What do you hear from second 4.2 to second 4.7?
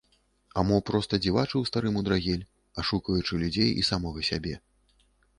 сябе?